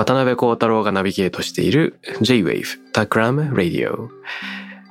[0.00, 2.64] 渡辺幸太郎がナビゲートしている J-Wave
[2.94, 4.08] Takram Radio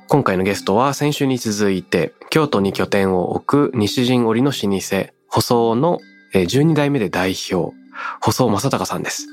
[0.06, 5.98] 今回のゲストは先週に続いて京都に拠点を置く西陣織の老舗舗装の
[6.32, 7.74] えー12代目で代表
[8.20, 9.26] 舗装正隆さんです。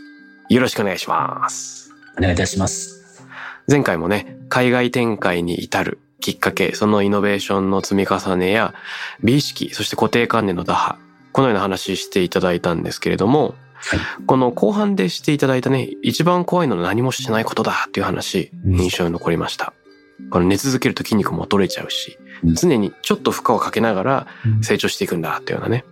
[0.49, 1.93] よろしくお願いします。
[2.17, 3.23] お願いいたします。
[3.69, 8.73] 前回もね海外展開に至るきっかけそのイノベーションの積み重ねや
[9.23, 10.97] 美意識そして固定観念の打破
[11.33, 13.53] このような話していただいたんですけれども
[13.89, 13.99] はい。
[14.25, 19.73] この後半でしていただいたね、一番怖いのは何もしないことだっていう話、うん印象に残りました。
[20.30, 25.85] この寝続けると筋肉も衰えちゃうしうん、常にちょっと負荷をかけながらうん成長していくんだっていうようなね。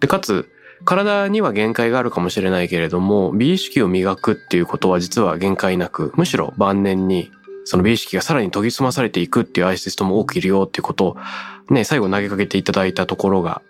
[0.00, 0.48] で、かつ、
[0.84, 7.30] 体には限界があるかもしれないけれども、美意識を磨くっていうことは実は限界なく、むしろ晩年に
[7.64, 11.16] その美意識がさらに研ぎ澄まされていくっていうアイステストも多くいるよっていうことを
[11.70, 13.62] ね、最後投げかけていただいたところが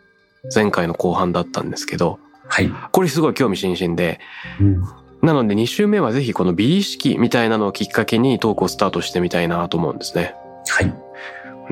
[0.55, 2.19] 前回の後半だったんですけど、
[2.53, 2.71] はい。
[2.91, 4.21] これすごい興味津々で、
[4.61, 4.83] うん。
[5.23, 10.35] なので2週目はぜひこの美意識みたいなのをきっかけにトークをスタートしてみたいなと思うんですね。
[10.69, 10.95] はい。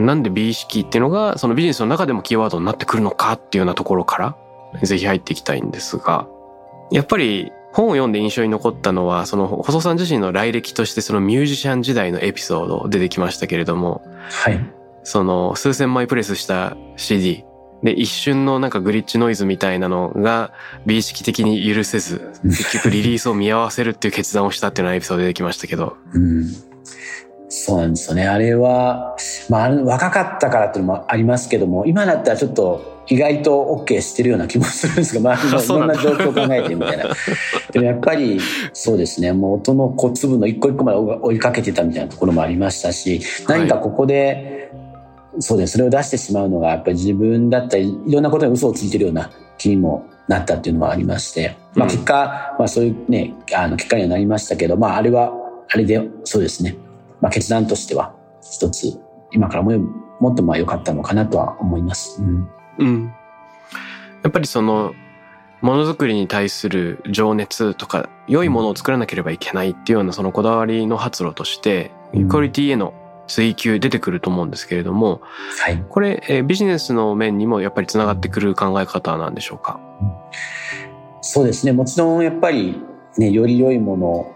[0.01, 4.37] なんで美意識っていうのがそのビジネスの中でもキーワードになってくるのかっていうようなところから
[4.83, 6.27] ぜひ入っていきたいんですが、
[6.91, 14.59] やっぱり本を読んで印象に残ったのはその細さん自身の来歴としてそのミュージシャン時代のエピソード出てきましたけれども、はい。
[15.03, 17.45] その数千枚プレスした CD
[17.83, 20.53] で一瞬のなんかグリッチノイズみたいなのが
[20.87, 26.71] 美意識的に許せず結局リリースを見合わせるっていう決断をしたっていうようなエピソード出てきましたけどうん。
[27.53, 28.29] そうなんですよね。
[28.29, 29.17] あれは、
[29.49, 37.09] まあ若かったからっていうのもありますけども、今だったらちょっと意外と OK してるような気もするんですが、まあ、 いそうなんな状況を考えてみたいな。
[37.73, 38.41] でもやっぱり、
[38.73, 44.60] そうですね、もう音の小粒の一個一個まで追いかけてたみたいなところもありましたし、何かここで、
[45.39, 55.33] そうです、それを出してしまうのが、やっぱり自分だったり、いろんなことに嘘をついてるような気にもなったっていうのもありまして、まあうん結果、まあそういうね、あの結果にはなりましたけど、まああれは、
[55.69, 56.77] あれで、そうですね、
[57.21, 58.99] まあ決断としては、一つ、
[59.33, 59.79] 今からも
[60.21, 62.23] もっとまあ良かったのかなとは思います。
[62.23, 62.49] うん。
[62.79, 63.13] うん。
[64.23, 64.95] やっぱりその
[65.63, 72.29] ものづくりに対する情熱とか良いものを作らなければいけないっていうようなそのこだわりの発露としてうん。
[72.29, 72.95] クオリティへの
[73.31, 75.23] 追求出てくると思うんですけれども
[75.65, 75.85] はい。
[75.89, 79.79] これえービジネスの面にもやっぱりつながってくる考え方なんでしょうか？
[81.23, 81.73] そうですね。
[81.73, 82.83] もちろんやっぱり
[83.19, 84.35] ね、より良いもの、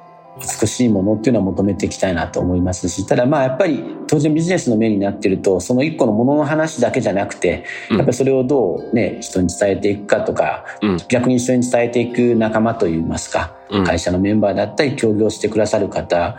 [0.61, 16.37] 美しいものっていうのは求めていきたいなと思いますし、ただまあやっぱり当然ビジネスの面になってると、その一個のものの話だけじゃなくて、うんやっぱりそれをどうね、人に伝えていくかとか、うん逆に一緒に伝えていく仲間といいますか、うん会社のメンバーだったり、協業してくださる方、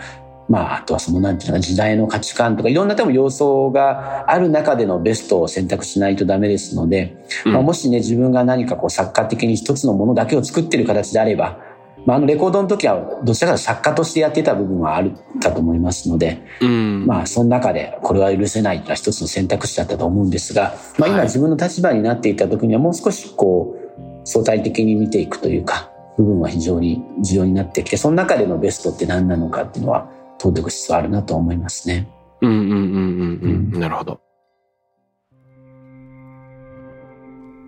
[0.47, 7.53] まあ、あとはその、なんていうのか、時代の価値観とか、いろんな多分要素がある中でのベストを選択しないとダメですので、うん。
[7.53, 11.59] まあ、もしね、自分が何かこう、作家的に一つのものだけを作ってる形であれば、
[12.05, 17.05] まあ、あの、レコードの時は、どちらかと作家としてやってた部分はあるかと思いますので、うん。
[17.07, 23.85] まあ、その中で、これは許せないというのは一つの選択肢だったと思うんですが、まあ、はい今自分の立場になっていた時には、もう少しこう、
[24.25, 25.27] 相対的に見てい。
[25.27, 32.09] くというか、部分は非常に重要になってきて、その中でのベストって何なのかっていうのは、問うておく必要あるなと思いますね。
[32.41, 34.19] うんうんうんうんうんなるほど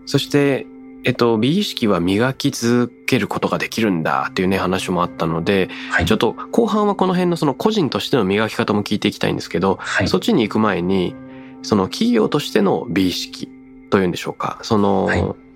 [0.05, 0.67] そして
[1.03, 6.05] えっと美意識は磨き続けることができるんだっていうね話もあったのではい。
[6.05, 10.07] ちょっと後半はこの辺のその個人としての磨き方も聞いていきたいんですけど、はい。
[10.07, 11.15] そっちに行く前に、
[11.61, 13.49] その企業としての美意識
[13.89, 14.59] というんでしょうか。
[14.63, 15.46] その、はい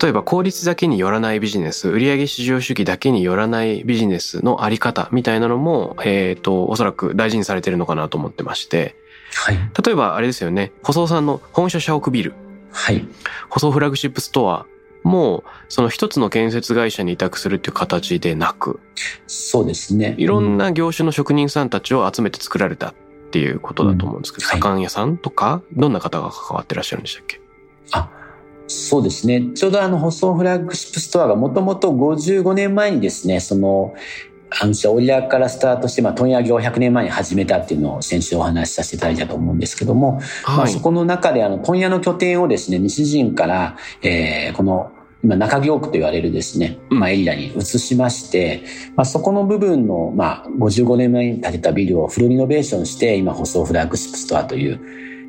[0.00, 8.96] 例えば効率だけによらないビジネス、売上市場主義だけによらないビジネスのあり方みたいなのも、えっ、と、おそらく大事にされてるのかなと思ってまして、
[9.34, 9.56] はい。
[9.84, 12.34] 例えばあれですよね、細尾さんの本社社屋ビル、
[12.72, 13.06] はい。
[13.48, 14.66] 細尾フラグシップストア
[15.04, 18.80] もうその一つの建設会社に委託するっていう形でなく、
[19.26, 20.14] そうですね。
[20.18, 22.94] いろんな業種の職人さんたちを集めて作られたっ
[23.30, 24.50] ていうことだと思うんですけど、うん。
[24.50, 24.58] はい。
[24.58, 27.40] 左官屋さんとか、どんな方が関わってらっしゃるんでしたっけ？
[27.92, 28.10] あ、
[28.68, 29.50] そうですね。
[29.54, 33.94] ちょうどあの、舗装フラッグシップストアがもともと55年前にですね、その、
[34.50, 40.80] あの、オリラからスタートして、まあ、問屋業を100年前に始めたっていうのを先週お話しさせていただいたと思うんですけども、まあ、はいそ。
[40.80, 44.92] この中で、あの、問屋の拠点をですね、西陣から、えーこの、
[45.22, 48.62] 今、中京区と言われるですね、うんまあ、エリアに移しまして、
[48.94, 54.80] まあ、そこの部分の、まあ、55年前に建てたビルをフルリノベーションして、今、 HOSOO フラッグシップストアという、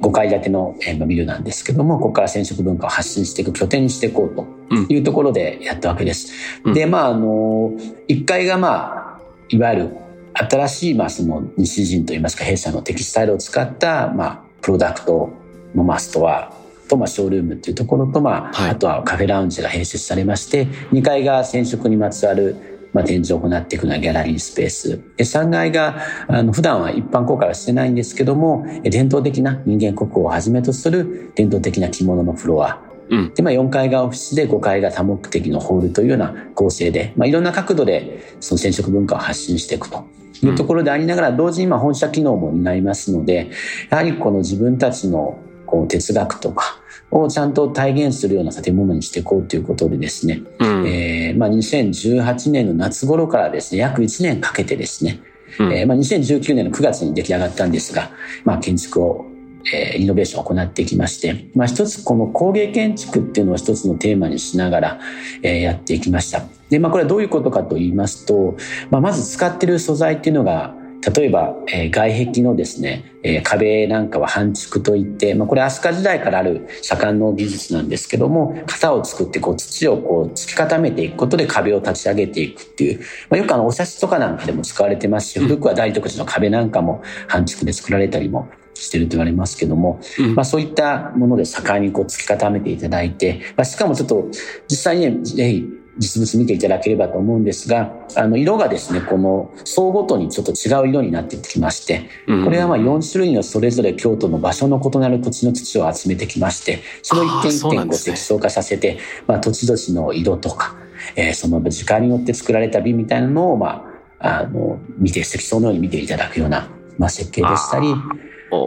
[0.02, 6.32] 5階建てのえービルなんですけども、ここから染織文化を発信していく拠点にしていこうというところでやったわけです。
[6.64, 6.74] うん。
[6.74, 7.72] で、まあ、あの、
[8.08, 9.98] 1階がまあ、いわゆる
[10.34, 15.32] 新しい、まあ、その西陣といいますか、弊社のテキスタイルを使った、まあ、プロダクト
[15.76, 16.54] の、まあ、ストア
[16.88, 18.70] と、まあ、ショールームっていうところと、まあ、はい。
[18.72, 24.90] あとはカフェラウンジが併設されまして、2階が染色にまつわる、まあ、展示を行っていくのはギャラリースペース。
[25.18, 25.98] で3階が、
[26.28, 32.82] あの、普段は一般公開はしてないんですけども、え伝統的な人間国宝をはじめとする伝統的な着物のフロア。
[33.10, 33.34] うん。
[33.34, 40.06] で、まあ、4階がオフィスで5階が多目的のホールというような構成で、まあ、いろんな角度でその染色文化を発信していくと
[40.44, 43.50] いうところでありながら、同時にまあ本社機能も担いますので、
[43.90, 46.80] やはりこの自分たちのこう哲学とか
[47.12, 50.88] をちゃんと体現するような建物にしていこうということでですね、うん。
[50.88, 55.22] えーまあ、2018年の夏頃からですね、約1年かけてですね、
[55.60, 58.12] うんえーまあ、2019年の9月に出来上がったんですが、
[58.44, 59.26] まあ、建築を、
[59.74, 65.00] えーイノベーションを行っていきまして、まあ、一つこの工芸建築っていうのを一つのテーマにしながら、
[65.42, 66.44] えーやっていきました。
[66.70, 68.56] で、まあ、これはどういうことかと言いますと、
[68.90, 70.76] まあ、まず使ってる素材っていうのが、
[71.16, 83.00] 例えば、えー外壁のですね、えー壁なんかは半築といって、まあ、これ飛鳥時代からある左官の技術なんですけども、型を作ってこう土をこう突き固めていくことで壁を立ち上げていくっていう、
[83.30, 90.36] まあ、よくあのお写真とかなんかでも使われてますし、古くは大徳寺の壁なんかも半築で作られたりもしてると言われますけども、うん。
[90.36, 94.28] まあそういったもので盛んにこう突き固めていただいて、まあ、しかもちょっと
[94.68, 108.16] 実際にね、ぜひ実物見ていただければと思うんですが、あの色がですね、この層ごとにちょっと違う色になってきまして、うんこれはまあ4種類のそれぞれ京都の場所の異なる土地の土を集めてきまして、それを一点一点こうなんですね。
[108.16, 110.76] 積層化させて、まあ土地土地の色とか、
[111.16, 113.86] えーその時間によって作られた美みたいなのを、ま
[114.20, 117.94] あ、あの、見て、積層のように見ていただくような、まあ設計でしたり、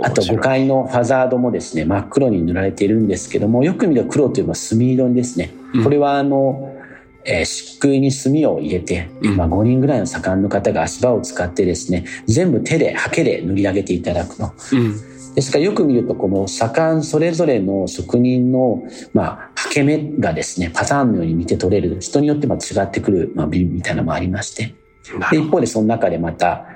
[0.04, 5.84] あと5階のファザードもですね、真っ黒に塗られているんですけども、よく見ると黒というのは墨色にですね、うん。
[5.84, 6.72] これはあの、
[7.24, 14.52] えー漆喰に墨を入れて、うんまあ5人ぐらいの左官の方が足場を使ってですね、全部手で、ハケで塗り上げていただくと。
[14.72, 15.12] うん。
[15.34, 18.82] ですからよく見るとこの左官それぞれの職人の、
[19.14, 24.74] まあ、ハケ目がですね、パターンのように見て取れる、人によってまあ違ってくる、まあ、美みたいなのもありまして、
[25.30, 26.66] で、一方でその中でまた、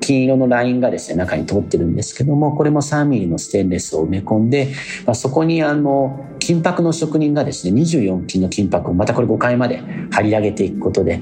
[0.00, 4.72] 金色のラインがですね、中に通ってるんですけども、これも3ミリのステンレスを埋め込んで、
[5.04, 9.82] まあ、そこにあの、金箔の職人がですね、24金の金箔をまたこれ5階まで
[10.12, 11.20] 張り上げていくことで、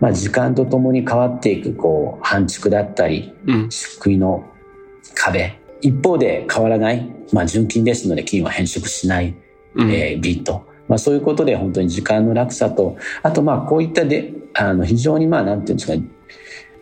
[0.00, 3.34] まあ、時間とともに変わっていく、こう、半築だったり。
[3.68, 4.44] 漆喰の
[5.14, 5.58] 壁。
[5.82, 9.34] 一方で変わらない、まあ、純金ですので金は変色しない、
[9.74, 10.68] うんえービート。
[10.88, 16.02] まあ、そういうことで本当に時間の落差と、あとまあこういったで、あの非常にまあなんていうんですか、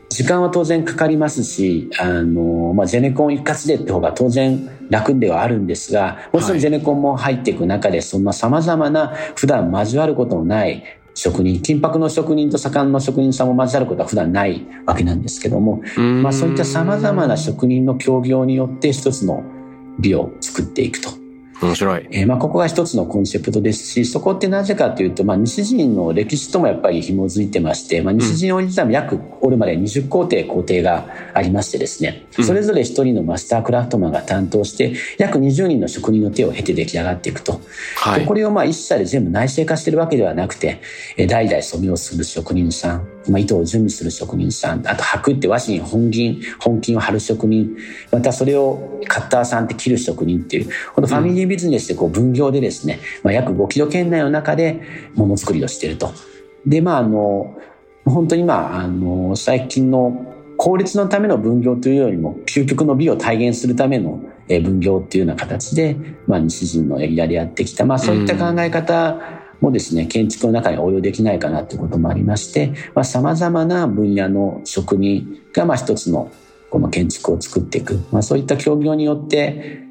[0.09, 10.83] 時間は当然かかりますし、あの、まあ、ゼネコン一括でって方が当然楽ではあるんですが、もちろんゼネコンも入っていく中で、そんな様々な普段交わることのない
[11.15, 19.43] 職人、金箔の職人と左官の職人さんも交わることは普段ないわけなんですけども、うんまあ、そういった様々な職人の協業によって一つの
[19.99, 21.27] 美を作っていくと。
[21.61, 22.09] 面白い。
[22.11, 37.61] えーまあ、ここが一つのコンセプトですし、そこってなぜかというと、まあ、西陣の歴史ともやっぱり紐づいてまして、まあ、西陣織自体も約おるまで20工程工程がありましてですね、うんそれぞれ一人のマスタークラフトマンが担当して、約20人の職人の手を経て出来上がっていくと。
[37.97, 38.35] はいでこ。
[38.35, 40.81] れをまあ一社で全部内製化してるわけではなくて、
[41.17, 47.77] えー代々染めをする職人さん、まあ、糸を準備する職人さん、あと履くって和紙に本銀、本金を貼る職人、
[48.11, 54.83] またそれをカッターさんって切る職人っていう、このファミリービジネスでこう分業でですね、まあ、約5キロ圏内の中で
[55.14, 56.12] ものづくりをしていると。
[56.67, 57.59] で、まああの、
[58.05, 69.21] 本当にまああの、最近の効率のための分業というよりも、究極の美を体現するための分業っていうような形で、まあ、西陣のエリアでやってきた、まあ、そういった考え方
[69.61, 76.31] もですね、建築の中に応用できないかなということもありまして、まあ、様々な分野の職人が、まあ、一つの
[76.71, 79.88] この建築を作っていく、まあ、そういった協業によって、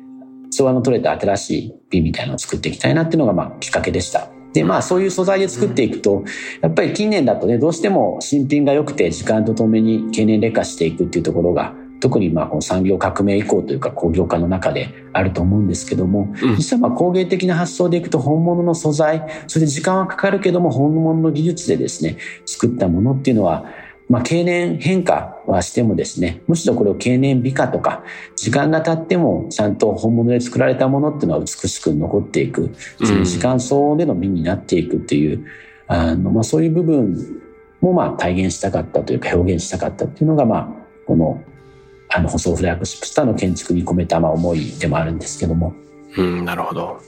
[0.52, 4.30] 調和の取れた新しい美みたいなのを作っていきたいなっていうのが、まあ、きっかけでした。
[4.54, 6.24] で、まあそういう素材で作っていくと、
[6.62, 23.66] やっぱり近年だとね、どうしても新品が良くて時間とともに経年劣化していくっていうところが、特にまあこの産業革命以降というか工業化の中であると思うんですけども、実はまあ工芸的な発想でいくと本物の素材、それで時間はかかるけども本物の技術でですね、作ったものっていうのは、
[24.10, 28.04] まあ、経年変化はしてもですね、むしろこれを経年美化とか、
[28.36, 32.74] 時間が経ってもちゃんと本物で作られたものっていうのは美しく残っていく、
[33.04, 35.46] その時間相応での美になっていくっていう、
[35.88, 37.42] あの、まあ、そういう部分
[37.82, 40.70] もまあ体現したかったというか表現したかったっていうのが、まあ、
[41.06, 41.44] この、
[42.10, 45.74] あの、舗装フラッグシップスターの建築に込めたまあ思いでもあるんですけども。
[46.16, 47.02] うん、なるほど。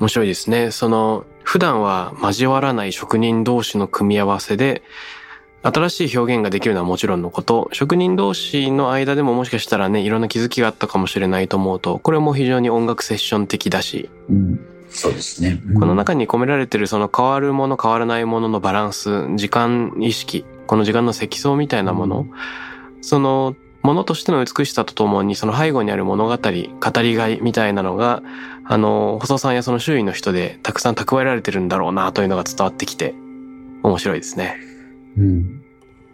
[0.00, 0.70] 面白いですね。
[0.70, 4.82] その、普段は交わらない職人同士の組み合わせで、
[5.62, 22.26] 新しい表現ができるのはもちろんのこと、職人同士の間でももしかしたらね、いろんな気づきがあったかもしれないと思うと、これも非常に音楽セッション的だし、うん、そうですね、うん、この中に込められてるその変わるもの変わらないもののバランス、時間意識、この時間の積層みたいなもの、
[23.00, 28.22] そのものとしての美しさとともに、その背後にある物語、語りがいみたいなのが、
[28.64, 33.14] あの、細さんやその周囲の人でたくさん蓄えられてるんだろうなというのが伝わってきて、
[33.82, 34.71] 面白いですね。
[35.18, 35.62] うん。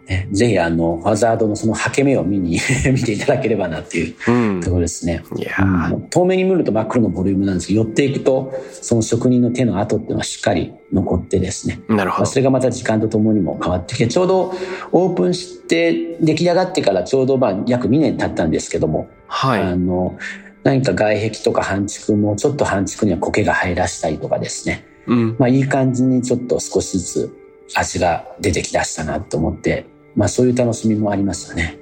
[0.09, 2.59] ね、ぜひあの、ハザードのその刷け目を見に
[2.91, 5.21] 見ていただければなっていうところですね。
[5.31, 5.51] うん、いや、
[5.91, 8.51] うん、遠目に見ると真っ黒のボリュームなんですけど、寄っていくと、
[8.81, 11.81] その職人の手の跡っていうのはしっかり残ってですね。
[11.87, 12.25] なるほど。
[12.25, 14.53] それがまた時間とともにも変わってきて、ちょうど
[14.91, 19.61] オープンして出来上がってからちょうどまあ約2年経ったんですけども、はい。
[19.61, 20.17] あの、
[20.63, 24.85] 何か外壁とか半築もちょっと半築には苔が生え出したりとかですね。
[25.05, 25.35] うん。
[25.37, 27.38] まあいい感じにちょっと少しずつ
[27.75, 29.85] 足が出てきだしたなと思って、
[30.15, 31.79] まあそういう楽しみもありましたね。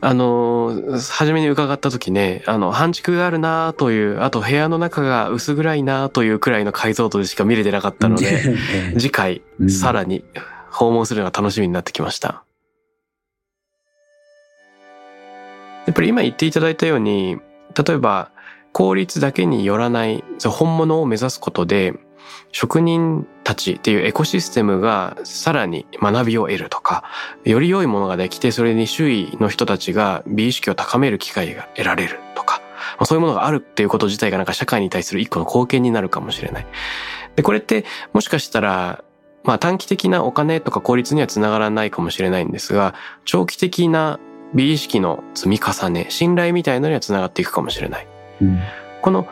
[0.00, 8.56] あの、初めに伺った時ね、あの、半築があるなという、あと部屋の中が薄暗いなというくらいの解像度でしか見れてなかったので、
[8.98, 10.24] 次回、さらに
[10.70, 12.44] 訪問するのが楽しみになってきました。
[15.86, 17.38] やっぱり今言っていただいたように、
[17.86, 18.30] 例えば、
[18.72, 21.94] 効率だけによらない、本物を目指すことで、
[22.52, 27.04] 職人たちっていうエコシステムがさらに学びを得るとか、
[27.44, 32.60] より良いものができて、それに周囲の人たちが美意識を高める機会が得られるとか、
[32.98, 36.66] まあ、そういうものがあるっていうこと自体がなんか社会に対する一個の貢献になるかもしれない。
[37.36, 39.02] で、これってもしかしたら、
[39.44, 44.20] まあ短期的なお金とか効率にはつながらないかもしれないんですが、長期的な
[44.54, 48.06] 美意識の積み重ね、信頼みたいなのにはつながっていくかもしれない。
[48.42, 48.60] うん、
[49.00, 49.26] この、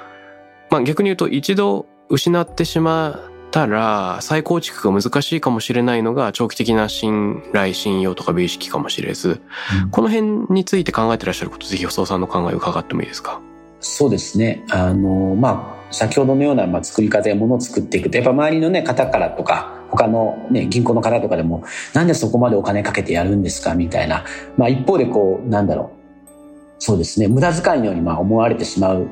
[0.70, 9.40] まあ逆に言うと一度失ってしまったら再構築が難しいかもしれないのが長期的な信頼信用とか美意識かもしれず、
[9.84, 13.40] うん、この辺について考えてらっしゃることぜひ細さんの考えを伺ってもいいですか？
[13.80, 14.64] そうですね。
[14.70, 21.64] あのまあ先ほどのような、まあ、作り方やものを作っていくとやっぱ周りのね方からとか他のね銀行の方とかでも
[21.94, 24.24] なんでそこまでお金かけてやるんですかみたいな
[24.56, 26.00] まあ一方でこうなんだろう。
[26.78, 27.26] そうですね。
[27.28, 29.08] 無駄遣いのようにまあ思われてしまう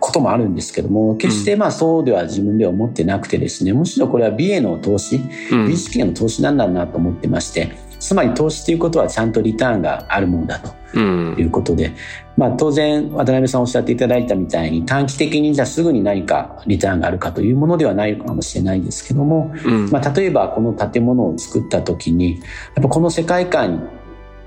[0.00, 11.92] こともあるんですけども、決してまあそうでは自分では思ってなくてですね、むしろこれは美への投資、美意識への投資なんだなと思ってまして、つまり投資ということはちゃんとリターンがあるものだということで、
[12.36, 19.52] まあ当然渡辺さんおっしゃっていただいたみたいに短期的にじゃあすぐに何かリターンがあるかというものではないかもしれないんですけども、
[19.90, 22.38] まあ例えばこの建物を作った時に、や
[22.80, 23.90] っぱこの世界観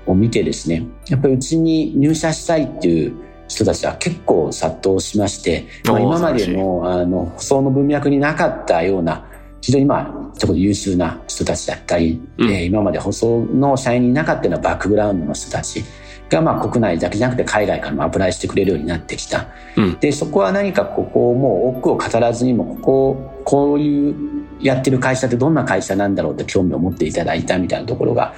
[0.06, 3.14] を見てですね、やっぱりうちに入社したいっていう
[3.52, 9.26] 人たちは結構殺到しまして、まあ、今までのあの舗装の文脈になかったような
[9.60, 15.84] 非常にまあちょっと優秀な人たちだったり、うん、えー、今まで舗装の社員になかったようなバックグラウンドの人たち
[16.30, 19.48] がまあ国内だけじゃなくて海外からもアプライしてくれるようになってきた。
[19.76, 24.14] うん、でそこは何かここをもう奥を語らずにもこここういう
[24.60, 28.34] やってる会社ってどんな会社なんだろうって興味を持っていただいたみたいなところが、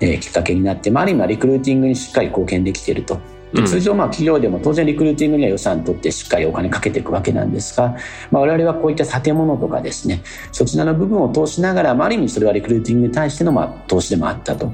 [0.00, 3.20] えー、きっかけになって、まあ、ある意味リクルーティングにしっかり貢献できていると。
[3.52, 7.96] で通常まあ企業でも当然リクルーティングには予算取ってしっかりお金かけていくわけなんですが、
[8.30, 14.72] まあ、我々はこういった建物とかですねそちらの部分を通しながら、まあ、ある意味それはリクルーティングに対してのまあ投資でもあったと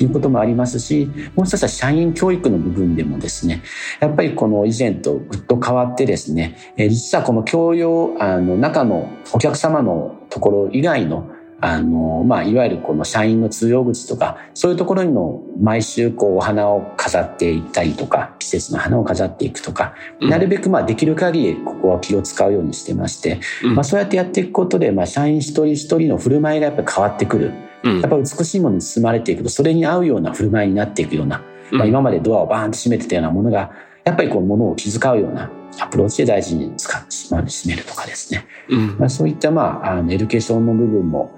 [0.00, 3.62] いうこともありますし、もう一つは社員教育の部分でもですね
[4.00, 11.30] やっぱりこの以前とぐっと変わってですね、え実はこの教養あの中のお客様のところ以外の
[11.64, 27.52] あの、まあ、いわゆるこの社員の通用口とか、そういうところにも毎週こうお花を飾っていったりとか、季節の花を飾っていくとか、うん、なるべくまあできる限りここは気を使うようにしてまして、うん、まあそうやってやっていくことで、まあ社員一人一人の振る舞いがやっぱり変わってくる。
[27.84, 33.70] うん、やっぱ美しいものに包まれていくと、それに合うような振る舞いになっていくような、まあ今までドアをバーンと閉めてたようなものが、
[34.02, 35.48] やっぱりこう物を気遣うような
[35.80, 38.46] アプローチで大事に使ってしまう、閉めるとかですね。
[38.68, 38.98] うん。
[38.98, 41.30] まあ、そういった、まあ、あの education の部分も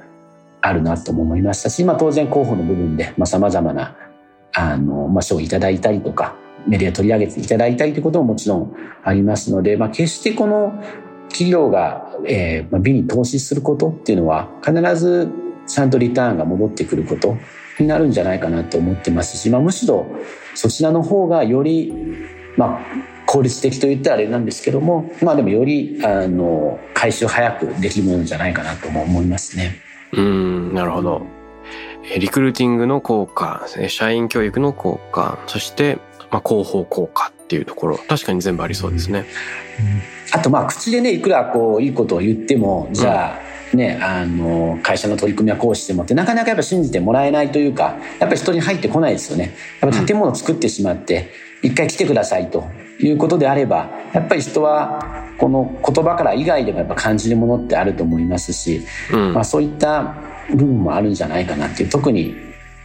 [0.67, 3.97] あるなとも思いましたし、まあ、当然広報の部分でさ、まあ、様々な、
[4.55, 10.83] あの、まあ、賞をいただいたりとか、メディア取り上げていただいたりということももちろんありますので、まあ、決してこの
[11.29, 15.29] 企業が、えーま、美に投資することっていうのは、必ず
[15.67, 17.37] ちゃんとリターンが戻ってくること
[17.79, 20.07] になるんじゃないかなと思ってますし、まあ、むしろ
[20.55, 21.93] そちらの方がより、
[22.57, 22.81] まあ、
[23.27, 29.84] 効率的と言ったらあれなんですけども、まあでもより、あの、回収早くできるものじゃないかなとも思いますね。
[30.17, 31.27] うん、なるほど。
[32.19, 35.99] リクルーティングの効果、社員教育の効果、そして、
[36.31, 39.25] まあ、広報効果っていうところ、確かに全部ありそうですね。
[40.33, 51.31] あとまあ口でねいくらこういいことを言ってもじゃあね、あの会社の取り組みはこうしてもってなかなかやっぱ信じてもらえないというかやっぱり人に入ってこないですよねやっぱ建物を作ってしまって
[51.61, 52.69] 一回来てくださいと
[53.01, 58.83] いうことであればやっぱり人はこの言葉から以外でもやっぱ感じるものってあると思いますし、
[59.13, 60.15] うんまあ、そういった
[60.51, 62.35] 部分もあるんじゃないかなっていう特に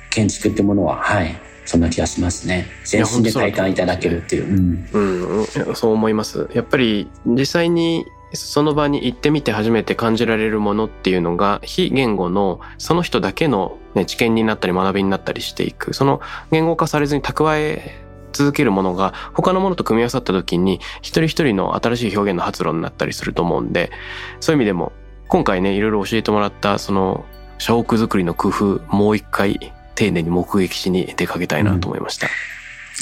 [0.10, 1.36] 建築ってものははい
[1.66, 4.48] そんな気がしますね全身で体感いただけるっていう。
[4.48, 6.50] うんうん、そう思います。
[6.51, 15.94] やっぱり実際にその場に行ってみて初めて感じられるものっていうのが非言語のその人だけの、ね、知見になったり学びになったりしていく。
[15.94, 23.91] その言語化されずに蓄え続けるものが他のものと組み合わさった時に一人一人の新しい表現の発露になったりすると思うんで
[24.39, 24.91] そういう意味でも
[25.27, 27.25] 今回ねいろいろ教えてもらったその
[27.57, 32.27] 社屋作りの工夫もう一回丁寧に目撃しに出かけたいなと思いました。
[32.27, 32.29] い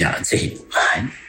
[0.01, 0.57] やぜひ。
[0.71, 1.27] はい。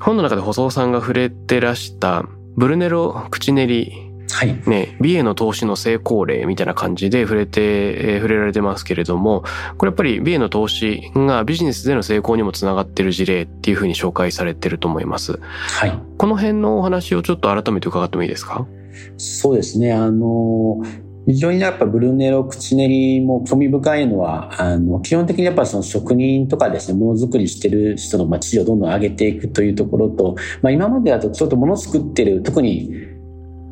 [0.00, 2.24] 本の中で細尾さんが触れてらした
[2.56, 9.44] ブルネロ口練りはいね、美への投資の成功例みたいな感じで触れて、えー触れられてますけれども、
[9.78, 15.38] これやっぱり美への投資がビジネスでの成功にもつながってる事例っていうふうに紹介されてると思います。
[15.40, 18.66] はいこの辺のお話をちょっと改めて伺ってもいいですか？
[19.18, 19.92] そうですね。
[19.92, 20.82] あの、
[21.26, 32.92] 非常にやっぱブルネロ口練りも興味深いのは、あの、基本的にやっぱその職人とかですね、ものづくりしてる人のまあ地位をどんどん上げていくというところと、まあ今までだとちょっともの作ってる、特に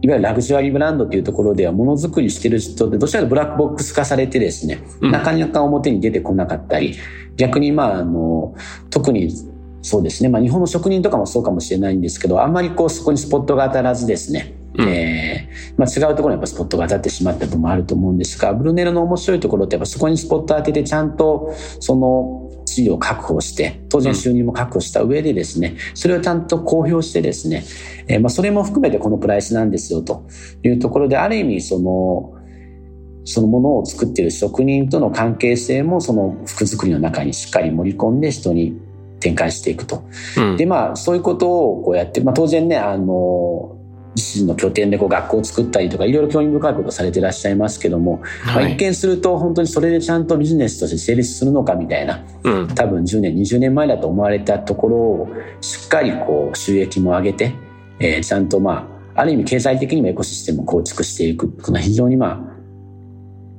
[0.02, 5.10] いわゆるラグジュアリーブランドっていうところではものづくりしてる人ってどちらかブラックボックス化されてですね、うん。
[5.12, 6.96] なかなか表に出てこなかったり、
[7.36, 8.54] 逆にまああの、
[8.90, 9.32] 特に
[9.80, 14.88] そうですね、まあ日本の職人とかもそうかもしれないんですけど、あんまりこうそこにスポットが当たらずですね、うん。
[14.88, 27.64] えーまあ、違うところにやっぱスポットが当たってしまった部分もあると思うんですが、ブルネロの面白いところってやっぱそこにスポット当ててちゃんとその地位を確保して、当然収入も確保した上でですね、それをちゃんと公表してですね、
[28.08, 30.26] えーまあ、それも含めてこのプライスなんですよと
[30.62, 32.34] いうところで、ある意味その、
[33.24, 38.76] そのものを作っている職人との関係性もその服作りの中にしっかり盛り込んで人に
[39.20, 40.02] 展開していくと。
[40.36, 43.76] うんで、まあ、そういうことをこうやって、まあ、当然ね、あの、
[44.14, 48.74] 自身の拠点でこう学校を作ったりとか、いろいろ興味深いことをされていらっしゃいますけども、まあ、はい。
[48.74, 52.68] 一見すると本当にそれでちゃんとビジネスとして成立するのかみたいな、うん。
[52.68, 55.28] 多分10年、20年前だと思われたところを、
[55.60, 57.54] しっかりこう収益も上げて、
[58.00, 62.52] えーちゃんとまあ、ある意味経済的にもエコシステムを構築していく、この非常にまあ、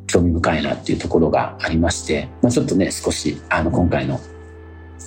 [0.08, 4.20] 興味深いなっていうところがありまして、まあ、ちょっとね、少し、あの、今回の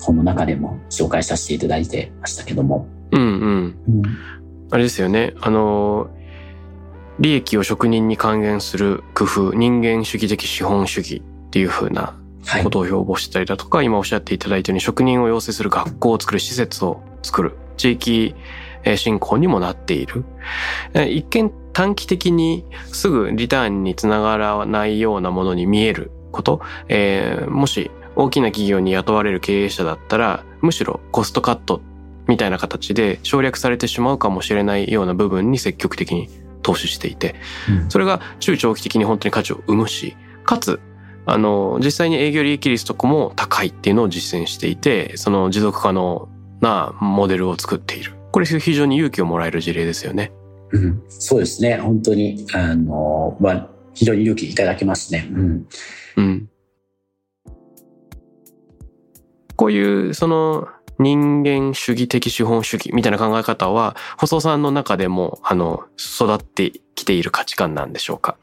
[0.01, 2.87] 本の中でも紹介させていただいてましたけども。
[3.11, 3.75] うんうん。
[3.87, 4.03] うん
[4.71, 5.33] あれですよね。
[5.41, 6.09] あの
[7.19, 12.63] 利益を職人に還元する工夫人間主義的資本主義っていう風なはい。
[12.63, 17.57] ことを標榜したりだとか、今おっしゃっていただいたように職人を養成する学校を作る施設を作る。
[17.75, 18.35] 地域
[18.83, 20.23] えー振興にもなっている。
[20.93, 31.81] えー一見短期的にすぐリターンにつながらないようなものに見えること、えーもし大きな企業に雇われる経営者だったら、むしろコストカット
[32.27, 36.29] みたいな形で省略されてしまうかもしれないような部分に積極的に
[36.61, 37.35] 投資していて、
[37.69, 40.79] うんそれが中長期的に本当に価値を生むし、かつ、
[41.25, 46.29] あの、実際に営業利益率とかも高いっていうのを実践していて、その持続可能
[46.61, 48.13] なモデルを作っている。
[48.31, 50.31] これ非常に勇気をもらえる事例ですよね。
[50.71, 51.77] うんそうですね。
[51.77, 55.27] 本当に、あの、まあ、非常に勇気いただけますね。
[55.31, 55.67] うん。
[56.17, 56.49] うん。
[59.55, 60.67] こういう、その、
[60.99, 68.37] 人間主義的資本主義みたいな考え方は、細尾さんの中でも、あの、育ってきている価値観なんでしょうか？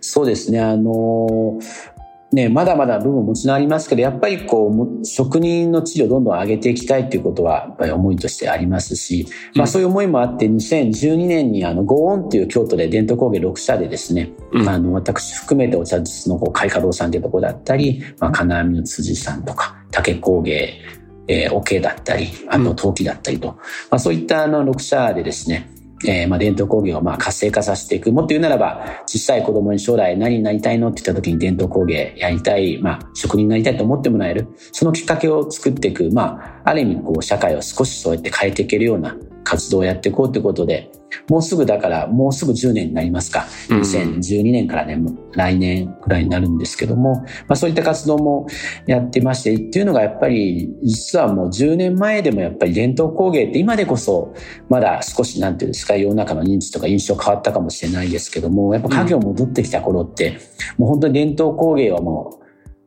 [0.00, 0.60] そうですね。
[0.60, 1.58] あの、
[2.32, 14.68] ね、まだまだ部分ももちろんありますけど、やっぱりこうも、職人の地位をどんどん上げていきたいということは、やっぱり思いとしてありますし、まあそういう思いもあって、2012年にあの、ゴーンっていう京都で伝統工芸6社でですね、うん。
[14.68, 20.72] あの、私含めてお茶術のこう、海華堂さんっていうところだったり、まあ、金網の辻さんとか、竹工芸
[21.28, 25.68] えー、桶だったり、あと陶器だったりと、まあ、そういったあの6社でですね、
[26.04, 28.12] えー、まあ伝統工芸をまあ活性化させていく。
[28.12, 34.48] もっと言うならば、小さい子供に将来何になりたいのって言った時に伝統工芸やりたい、まあ職人になりたいと思ってもらえる。
[34.72, 36.10] そのきっかけを作っていく。
[36.10, 40.90] まあ、ある意味こう社会を少しそうやって変えていけるような活動をやっていこうってことで、
[41.28, 43.46] もうすぐだから、もうすぐ10年になりますか。
[43.68, 44.98] 2012年からね、
[45.32, 48.46] 来年くらいになるんですけども、まあそういった活動も
[48.86, 54.34] やってまして、っていうのがやっぱり、実はもう10年前でもやっぱり伝統工芸って今でこそ、
[54.68, 60.38] まだ少しなんていうんですか、世の中の認知とか印象変わったかもしれないですけども、やっぱ家業戻ってきた頃って、
[60.78, 62.42] もう本当に伝統工芸はもう、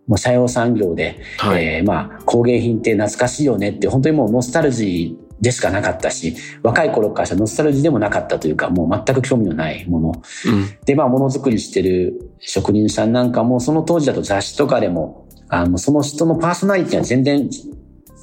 [0.08, 10.10] もう社用産業で、はい、えー、まあ工芸品って懐かしいよねって本当にもうノスタルジーでしかなかったし、若い頃からしたノスタルジーでもなかったというか、もう全く興味のないもの。
[10.10, 17.50] うん、で、まあ、ものづくりしてる職人さんなんかも、その当時だと雑誌とかでも、あの、その人のパーソナリティは全然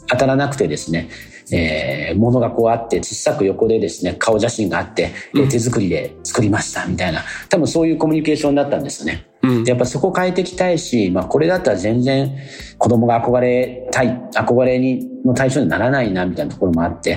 [0.09, 1.09] 当たらなくてですね、
[1.53, 9.27] えー、ものがこうあって、小さく横でですね、顔写真があって、うん、手作りで作りましたみたいな、多分そういうコミュニケーションだったんですね。
[9.43, 12.37] うん、やっぱそこを変えていきたいし、まあこれだったら全然
[12.79, 17.11] 子供が憧れたい、憧れにの対象にならないなみたいなところもあって、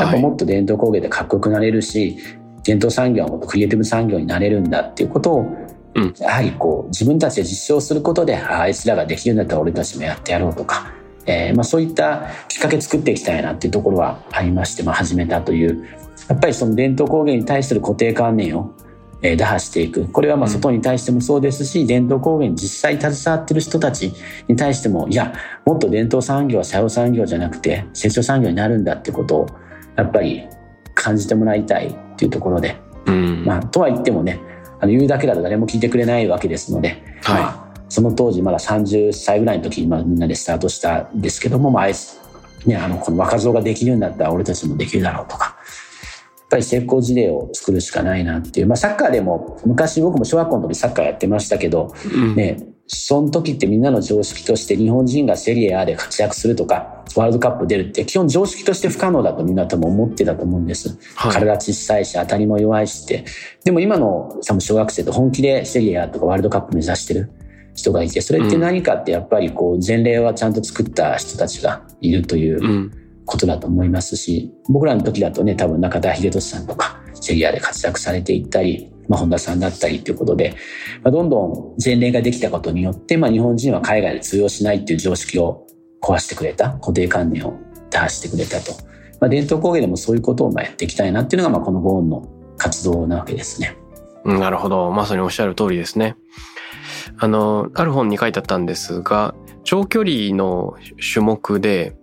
[0.00, 2.16] やっぱもっと伝統工芸でかっこよくなれるし、
[2.62, 5.46] 伝統産業はもっとクリエイティブ産業になれるんだっていうことを、
[5.94, 10.92] うん、やはりこう自分たちで実証することで、あいつらができるんだったら俺たちもやってやろうとか、
[11.26, 15.84] えー、まあそういったきっかけ作っていきたいなっていうところはありまして、まあ始めたという、
[16.28, 18.72] やっぱりその伝統工芸に対する固定観念を
[19.22, 20.08] え打破していく。
[20.08, 24.12] これはまあ外に対してもそうですし、うん、伝統工芸に実際携わってる人たち
[24.48, 25.32] に対しても、いや、
[25.64, 29.46] もっと伝統産業は社用産業じゃなくて、成長産業になるんだってことを、
[29.96, 30.46] やっぱり
[30.94, 34.40] 感じてもらいたいっていうところで、うん、まあ、とは言ってもね、
[34.80, 41.86] あの言うだけだと誰も聞いてくれないわけですので、はい、まあ、その当時まだ30歳ぐらいの時に、まあ、みんなでスタートしたんですけども、まあ、
[42.66, 45.56] ね、あの、この若造ができるんだったら俺たちもできるだろうとか、
[46.52, 48.66] ぱり成功事例を作るしかないなっていう。
[48.66, 60.98] まあサッカーでも、昔僕も小学校の時サッカーやってましたけど、うん、ね、その時ってみんなの常識として日本人がセリエ A で活躍するとか、ワールドカップ出るって基本常識として不可能だとみんな多分思ってたと思うんです。
[61.14, 63.24] はい、体小さいし、当たりも弱いしって。
[63.64, 67.30] でも今の多分小学生と本気でセリエ A とかワールドカップ目指してる
[67.74, 80.54] 人がいて、それって何かってやっぱりこう前例はちゃんと作った人たちがいるという、うんことだと思いますし、僕らの時だとね、多分中田秀俊さんとか、セリアで活躍されていったり、まあ、本田さんだったりっていうことで、
[81.02, 85.66] まあ、どんどん前例ができたことによって、まあ、日本人は海外で通用しないっていう常識を
[86.02, 87.54] 壊してくれた、固定観念を
[87.90, 88.72] 打破してくれたと。
[89.20, 93.76] まあ、伝統工芸でもそういうことをまあやっていきたいなっていうのが、まあ、このゴーンの活動なわけですね。
[94.24, 94.90] なるほど。
[94.90, 96.16] まさにおっしゃる通りですね。
[97.18, 100.74] あの、ある本に書いてあったんですが、長距離の
[101.12, 101.96] 種目で、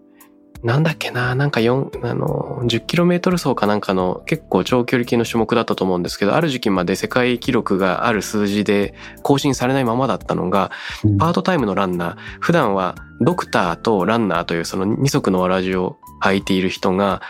[0.62, 8.94] なんだっけな、なんか4、あの、10キロメートル走かなんかの結構長距離系の種目だったと思うんですけど、ある時期まで世界記録がある数字で
[9.24, 10.72] 更新されないままだったのが、
[11.18, 17.22] パートタイムのランナー、普段はドクターとランナーというその二足のわらじを履いている人が、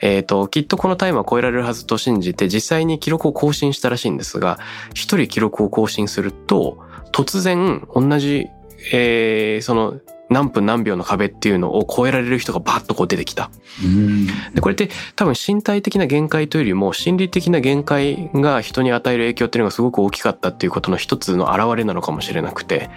[0.00, 4.58] えっ、ー、と、きっとこのタイムは超えられるはずと信じて実際に記録を更新したらしいんですが、
[4.94, 6.78] 一人記録を更新すると、
[7.12, 8.46] 突然同じ、
[8.92, 13.50] えー、その何分何秒の壁っていうのを超えられる人がバッとこう出てきた。
[14.54, 22.90] でこれって多分身体的な限界というよりも心理的な限界が人に与える影響っていうのがすごく大きかったっていうことの一つの表れなのかもしれなくて、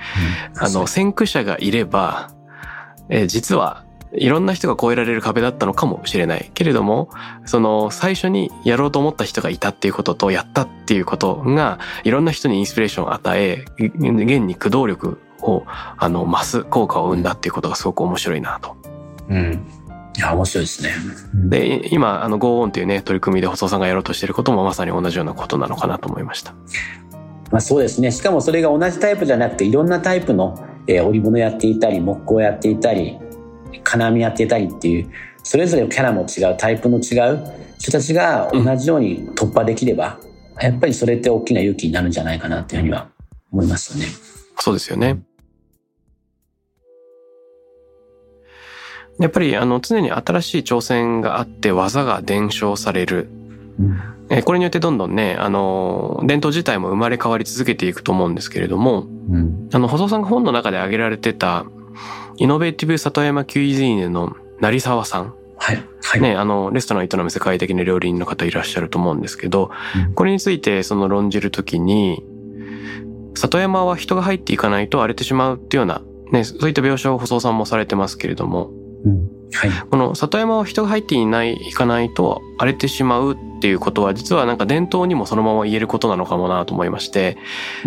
[0.56, 2.32] うん、あの先駆者がいれば、
[3.10, 6.52] えー、実はいろんな人が超えられる壁だったのかもしれない。
[6.54, 7.10] けれども、
[7.46, 18.76] その最初にやろうと思った人がいたっていうことと、やったっていうことが、いろんな人にインスピレーションを与え、現に駆動力を、あの、増す効果を生んだっていうことがすごく面白いなと。
[19.30, 19.66] うん。
[20.18, 20.92] いや、面白いですね。
[21.34, 26.54] で、今、あの、Go On っていうね、取り組みで細さんがやろうとしてることもまさに同じようなことなのかなと思いました。
[27.52, 28.12] まあそうですね。
[28.12, 33.20] しかもそれが同じタイプじゃなくて、いろんなタイプの、えー、織物やっていたり、木工やっていたり、
[33.84, 35.10] 金網やっていたりっていう、
[35.44, 37.44] それぞれキャラも違う、タイプの違う
[37.78, 40.20] 人たちが同じように突破できれば、
[40.58, 43.10] うん、やっぱりそれって大きな勇気になるんじゃないかなっていうふうには
[43.52, 44.12] 思いますよね。
[44.58, 45.20] そうですよね。
[49.22, 53.30] やっぱりあの常に新しい挑戦があって技が伝承される。
[53.80, 61.66] うん、これによってどんどんね、あの、伝統自体も生まれ変わり続けていくと思うんですけれども、うん、あの、細さんが本の中で挙げられてた、
[62.38, 65.34] イノベーティブ里山キュイジーネの成沢さん。
[65.58, 65.84] はい。
[66.04, 69.70] はい、ね、あの、レストランを営む世界的な料理人の方いらっしゃると思うんですけど、
[70.08, 72.24] うん、これについてその論じるときに、
[73.36, 78.72] 里山は人が入っていかないと荒れてしまうっていうような、ね、そういった描写を細さんもされてますけれども、
[79.54, 79.72] はい。
[79.90, 87.38] この里山は人が入っていない、行かないと荒れてしまうっていうことは、実はなんか伝統にもそのまま言えることなのかもなと思いまして、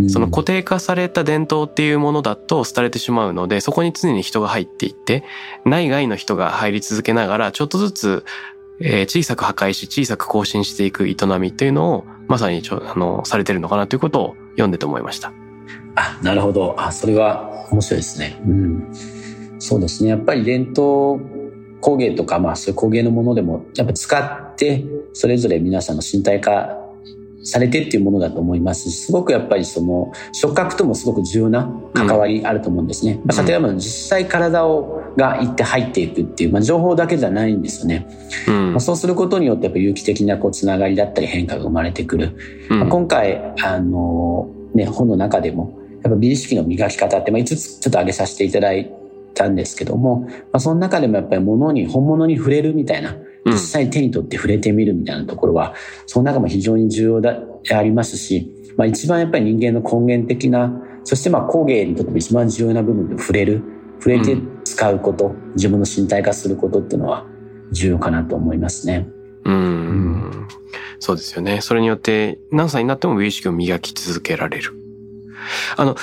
[0.08, 5.24] その固定化された伝統っていうものだと廃れてしまうので、そこに常に人が入っていって、
[5.64, 8.24] 内外の人が入り続けながら、ちょっとずつ、
[8.80, 15.32] えー小さく破壊し、小さく更新していく営みっていうのを、まさにちょ、あの、されてるのかなということを読んでて思いました。
[15.94, 16.74] あ、なるほど。
[16.78, 18.40] あ、それは面白いですね。
[18.46, 18.92] うん。
[19.58, 20.10] そうですね。
[20.10, 21.20] やっぱり伝統
[21.80, 26.78] 工芸とか、まあそういう工芸のものでも、やっぱ使って、それぞれ皆さんの身体化
[27.42, 33.20] されてっていうものだと思いますし、すごくやっぱりその触覚ともすごく重要な関わりあると思うんですね。
[33.24, 38.08] まあ、里山の実際体をが行って入っていくっていう、まあ情報だけじゃないんですよね。
[38.48, 38.80] うんまあ、。
[38.80, 42.36] そうすることによってやっぱ有機的なこうつながりだったり変化が生まれてくる。
[42.70, 48.90] うんまあ今回、あの、ね、本の中でも、やっぱ美意識の磨き方って、まあ、5つちょっと挙げさせていただい
[49.34, 55.74] たんですけども、まあ、その中でもやっぱり物に、本物に触れるみたいな、うん実際手に取って触れてみるみたいなところは、
[56.06, 57.38] その中も非常に重要だ、
[57.72, 60.72] ありますし、まあ、一番やっぱり人間の根源的な、
[61.04, 63.62] そしてまあ工芸にとっても一番重要な部分で触れる、
[63.98, 67.26] 触れて使うこと、自分の身体化することっていうのは
[67.70, 69.06] 重要かなと思いますね。
[69.44, 70.48] うん。
[70.98, 71.60] そうですよね。
[71.60, 74.72] それによって何歳になっても美意識を磨き続けられる。
[75.76, 75.96] あの、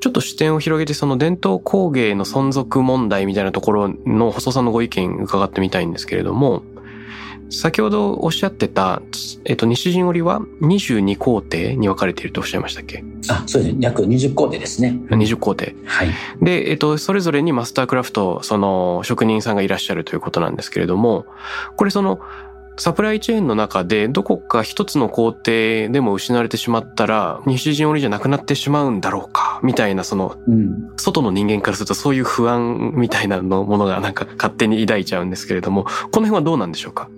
[0.00, 6.62] ちょっと視点を広げてその伝統工芸の存続問題みたいなところの細さんのご意見伺ってみたいんですけれども、
[7.50, 9.02] 先ほどおっしゃってた、
[9.44, 13.04] えっと、西陣織は22工程に分かれているとおっしゃいましたっけ？
[13.28, 13.78] あ、そうですね。
[13.80, 14.98] 約20工程ですね。
[15.10, 15.66] ?20 工程。
[15.84, 16.10] はい。
[16.40, 21.26] で、えっと、それぞれにマスタークラフト、その職人さんがいらっしゃるということなんですけれども、
[21.76, 22.20] これその、
[22.76, 30.92] サプライチェーンの中でどこか一つの工程でも失われてしまったら、西陣織じゃなくなってしまうんだろうか、みたいなその、うん。
[30.96, 37.10] 外の人間からするとそういう不安みたいなのものがなんか勝手に抱いちゃうんですけれども、この辺はどうなんでしょうか？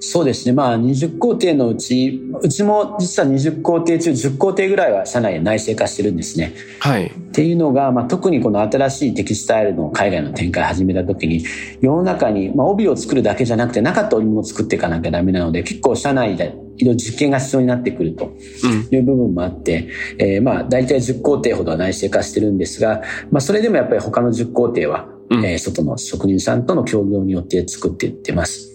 [0.00, 0.52] そうですね。
[0.52, 6.54] まあ、20工程のうち、うちも実は20工程中10工程ぐらいは社内で内製化してるんですね。
[6.80, 7.06] はい。
[7.06, 11.44] っていうのが、まあ、特にこの新しいテキスタイルの海外の展開を始めた時に、
[11.80, 18.94] 世の中に、まあ、帯を作るだけじゃなくて、なかった織物を作っていかなきゃダメなので、結構社内でいろいろ実験が必要になってくるとうん。
[18.94, 19.88] いう部分もあって、
[20.18, 28.73] えーまあ、大体10工程ほどは内製化してるんですが、まあ、それでもやっぱり他の10工程は、うんえー外の職人さんとの協業によって作っていってます。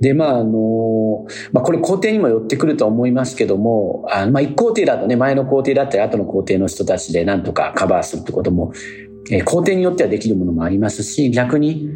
[0.00, 8.72] で、まあ、あのまあ、これ工程にもよってくると思いますけども、あまあ、1工程だとね、前の工程だったり、後の工程の人たちでなんとかカバーするってことも、
[9.30, 11.88] えー工程によってはできるものもありますし、逆に、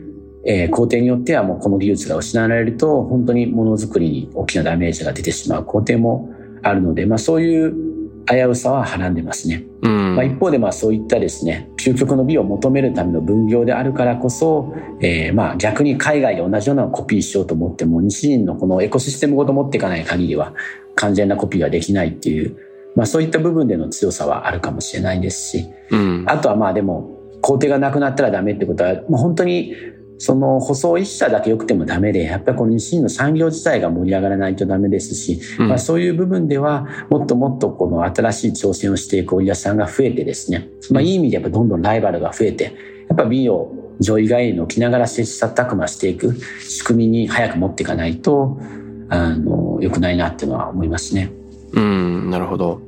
[0.47, 6.31] えー工程によってはもうこの技術が失われると、本当にものづくりに大きなダメージが出てしまう工程も
[6.63, 7.98] あるので、まあ、そういう
[8.29, 9.65] 危うさははらんでますね。
[9.83, 10.17] うん。
[10.17, 20.55] まあ、一方でまあそういったですね、究極の美を求めるための分業であるからこそ、えーまあ逆に海外で同じようなのをコピーしようと思っても、日銀のこのエコシステムごと持っていかない限りは
[20.95, 22.57] 完全なコピーができないっていう、
[22.97, 26.25] まあそういった部分での強さはあるかもしれないですし、うん。
[26.27, 29.73] あとはまあでも、工程がなくなったらダメってことは、もう本当に
[30.19, 42.65] その舗装一社だけ良くてもダメで、やっぱりこの日清の産業自体が盛り上がらないとダメですし、うんまあそういう部分では、もっともっとこの新しい挑戦をしていく織屋さんが増えてですね、まあいい意味でやっぱどんどんライバルが増えて、
[43.09, 48.61] やっぱ美を上位外に置きながら切磋琢磨していく仕組みに早く持っていかないと、
[49.09, 51.33] あの、良くないなっていうのは思いますね。
[51.73, 52.81] うん、なるほど。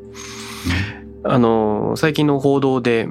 [1.22, 3.08] あの、最近の報道で、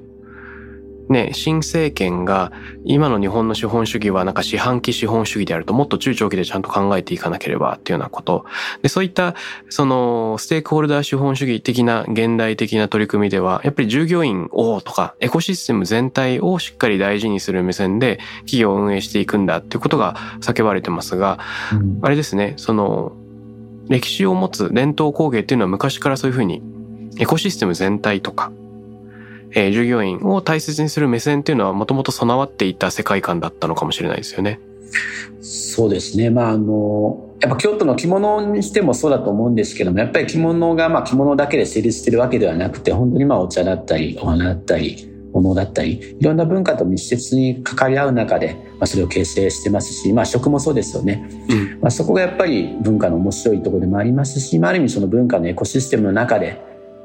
[1.09, 2.51] ね、新政権が
[2.85, 8.45] 今の日本の資本主義はなんか四半期資本主義であるともっと中長期でちゃんと考えていかなければっていうようなこと。
[8.81, 9.35] で、そういった
[9.69, 21.39] そのステークホルダー資本主義的な現代的な取り組みではやっぱり従業員をとかエコシステム全体をしっかり大事にする目線で企業を運営していくんだっていうことが叫ばれてますが、
[21.73, 23.11] うんあれですね、その、
[23.87, 26.61] 歴史を持つ伝統工芸っていうのは昔からそういうふうに、
[27.17, 28.51] エコシステム全体とか、
[29.51, 34.59] えー従業員を大切にする目線っていうのはもともと備わっていた世界観だったのかもしれないですよね。
[35.41, 36.29] そうですね。
[36.29, 51.29] まあ、あの、やっぱ京都の着物にしてもそうだと思うんですけども、やっぱり着物が、まあ着物だけで成立してるわけではなくて、本当にまあお茶だったり、お花だったり、物だったり、いろんな文化と密接に関わり合う中で、まあそれを形成してますし、まあ食もそうですよね。
[51.49, 51.79] うん。
[51.81, 56.61] まあそこがやっぱり文化の面白いところでもありますし、まあある意味その文化のエコシステムの中で、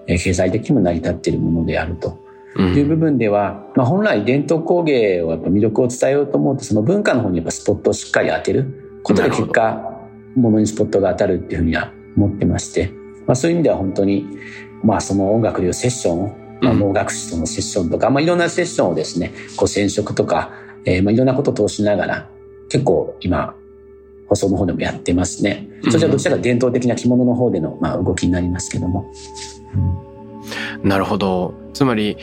[0.06, 2.23] えー経済的にも成り立っているものであると。
[2.54, 2.58] う。
[2.58, 12.92] というん部分では、まあ、本来伝統工芸をやっぱ魅力を伝えようと思うとその文化の方にやっぱスポットをしっかり当てることで結果ものにスポットが当たるっていうふうには思ってまして、
[13.26, 14.26] まあ、そういう意味では本当に
[14.82, 20.52] まあその音楽でいうセッションを、まあ、うん能楽師とのセッションとか、まあ、いろんなセッションをですねこう染色とか、
[20.84, 22.28] えーまあいろんなことを通しながら
[22.68, 23.54] 結構今、
[24.28, 25.68] 放送の方でもやってますね。
[25.84, 29.12] そちらどちらか伝統的な着物の方での、まあ、動きになりますけども。
[30.82, 31.54] なるほど。
[31.74, 32.16] つまり、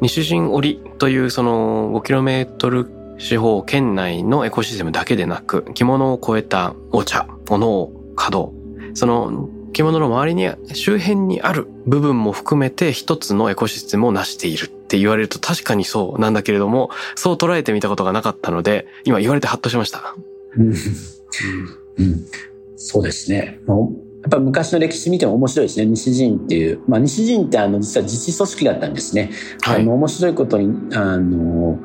[0.00, 2.86] 西陣織というその 5km
[3.18, 8.52] 四方圏内のエコシステムだけでなく、着物を超えたお茶、お能、華道、
[8.94, 20.14] その着物の周りに、周辺にある部分も含めて一つのエコシステムを成しているって言われると確かにそうなんだけれども、そう捉えてみたことがなかったので、今言われてハッとしました。
[20.56, 20.74] うん、
[22.76, 23.60] そうですね。
[24.22, 25.86] やっぱ昔の歴史見ても面白いですね。
[25.86, 26.80] 西陣っていう。
[26.88, 29.30] まあ、西陣ってあの、実は自治組織だったんですね。
[29.62, 31.78] はい、あの、面白いことに、あの、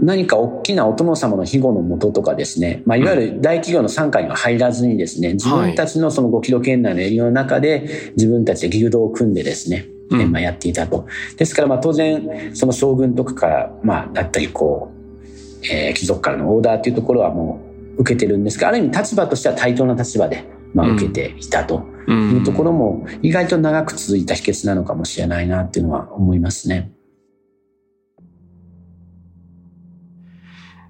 [0.00, 11.06] 何か大きなお殿様の庇護のもととかですね、まあ、いわゆる大企業の傘下には入らずにですね、自分たちのその5キロ圏内のエリアの中で、自分たちでギルドを組んでですね、うん、まあ、やっていたと。
[11.36, 14.90] ですから、まあ、当然、その将軍とかから、まあ、だったり、こ
[15.62, 17.60] う、えー、貴族からのオーダーっていうところはも
[17.98, 26.92] う受けてるんですが、ある意味立場としては対等な立場で、まあ、受けていたというところも意外と長く続いた秘訣なのかもしれないなっていうのは思いますね。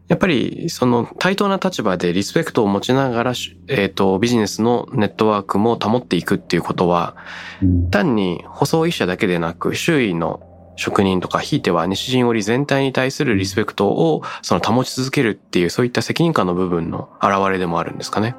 [0.08, 3.32] やっぱり、その対等な立場でリスペクトを持ちながら、
[3.68, 7.14] えっ、ー、と、ビジネスのネットワークも保っていくっていうことは、
[7.62, 10.40] うん、単に舗装一社だけでなく、周囲の
[10.76, 18.34] 職人とか、ひいては西陣織全体に対するリスペクトを、その保ち続けるっていう、そういった責任感の部分の表れでもあるんですかね。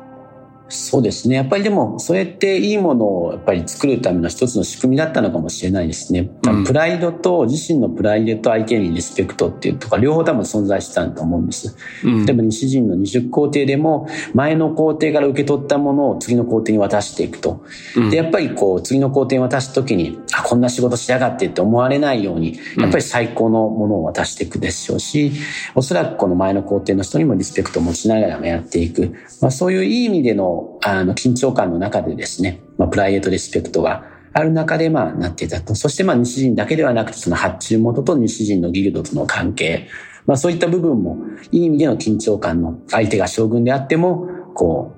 [0.70, 1.36] そうですね。
[1.36, 6.30] やっぱりでも、そうやっていいものをやっぱり作るための一つの仕組みだったのかもしれないですね。
[6.48, 11.76] うん、プライドと、自身のプライドと相手にリスペクトっていうとか、両方多分存在したんだと思うんです。
[12.04, 17.64] うん、例えば西陣の20工程でも、前の工程から受け取ったものを次の工程に渡していくと。
[17.96, 25.32] うん、で、やっぱりこう、次の工程に渡すときに、あ、こんな仕事しやがってって思われないように、やっぱり最高のものを渡していくでしょうし、
[25.74, 29.16] おそらくこの前の工程の人にもリスペクトを持ちながらやっていく。
[29.42, 35.76] まあそういういい意味での、あの、緊張感の中でですね、まあ、プライエートリスペクトがある中で、まあ、なっていたと。
[35.76, 39.88] そして、まあ、西人だけではなくて、その発注元と西人のギルドとの関係、
[40.26, 41.18] まあ、そういった部分も、
[41.52, 44.96] いい意味での緊張感の、相手が将軍であっても、こ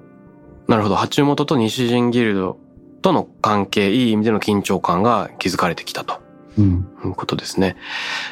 [0.67, 0.71] う。
[0.71, 0.95] なるほど。
[0.95, 2.58] 発注元と西人ギルド
[3.02, 6.21] との関係、いい意味での緊張感が築かれてきたと。
[6.58, 6.88] うん。
[7.06, 7.78] いうことですね。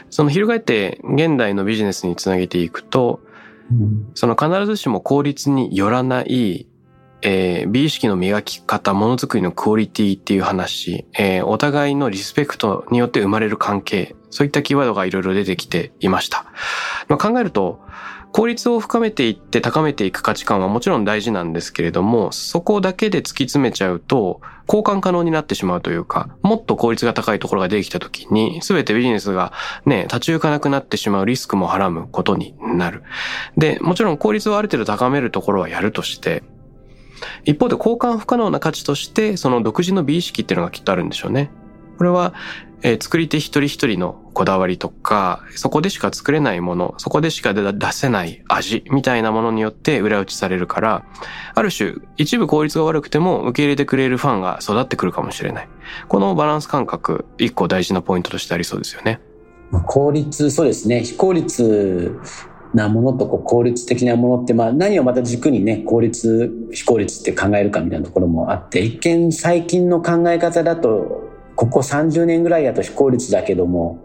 [0.10, 3.22] その翻って現代のビジネスにつなげていくと、
[3.72, 6.68] うん、その必ずしも効率によらない
[7.22, 16.46] えー、美意識の磨き方、ものづくりのクオリティっていう話、えー、お互いのリスペクトによって生まれる関係、そういったキーワードがいろいろ出てきていました。
[17.08, 17.82] まあ、考えると、
[18.32, 29.52] 効率を深めていって高めていく価値観はもちろん大事なんですけれども、そこだけで突き詰めちゃうと、交換可能になってしまうというか、もっと効率が高いところが出てきた時に、すべてビジネスが
[29.86, 33.02] ね、立ち行かなくなってしまうリスクもはらむことになる。
[33.58, 36.44] で、もちろん効率をある程度高めるところはやるとして、
[37.46, 41.52] 一方で交換不可能な価値として、その独自の美意識っていうのがきっとあるんでしょうね。
[41.98, 42.34] これは、
[42.82, 51.06] えー、作り手一人一人のこだわりとか、そこでしか作れないもの、そこでしか出せない味みたいなものによって裏打ちされるから、
[51.56, 55.70] ある種、一部効率が悪くても受け入れてくれるファンが育ってくるかもしれない。
[56.08, 59.20] このバランス感覚、一個大事なポイントとしてありそうですよね。
[59.86, 61.04] 効率、そうですね。
[61.04, 62.18] 非効率
[62.74, 74.00] なものとこう効率的なものって、まあ何をまた軸にね、効率、非効率って考えるかみたいなところもあって、一見最近の考え方だと、ここ30年ぐらいだと非効率だけども、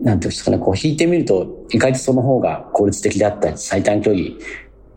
[0.00, 4.26] なんていうんですかね、こう引いてみると、意外とその方が効率的だったり、最短距離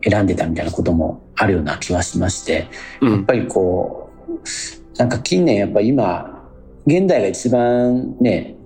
[0.04, 2.68] 選んでたみたいなこともあるような気はしまして、
[3.00, 6.46] やっぱりこう、なんか近年やっぱり今、
[6.86, 8.56] 現代が一番ね、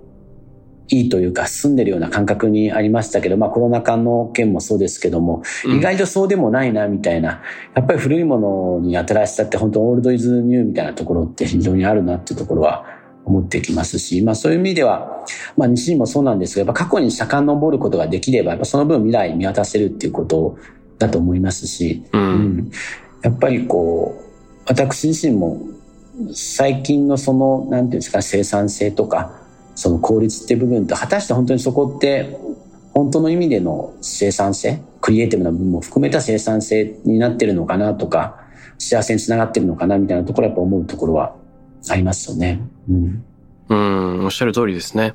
[0.87, 7.41] いいというか住んでるような感覚にありましたけど、まあコロナ禍の件もそうですけども、意外とそうでもないなみたいな、
[7.73, 12.85] やっぱり古いものに新しさって本当オールドイズニューみたいなところって非常にあるなっていうところは
[13.25, 15.25] 思ってきますし、まあそういう意味では、
[15.57, 20.57] まあ西にもそうなんですが、やっぱ過去に遡ることができれば、やっぱその分未来見渡せるっていうこと
[20.99, 22.71] だと思いますし、うん、うん、
[23.23, 24.25] やっぱりこう、
[24.67, 25.61] 私自身も
[26.31, 29.44] 最近のその、なんていうんですか、生産性とか、
[29.75, 32.37] その効率って部分と果たして本当にそこって
[32.93, 38.41] 本当の意味での生産性クリエイティブな部分も含めた生産性になってるのかなとか
[38.77, 41.35] 幸せにつながってるのかなみたいなところやっぱ思うところは
[41.89, 42.61] ありますよね。
[42.89, 43.23] うん。
[43.67, 45.13] うん、おっしゃる通りですね。